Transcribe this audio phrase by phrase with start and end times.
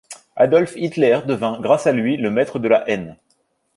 [0.35, 3.17] Adolf Hitler devint grâce à lui le Maître de la haine.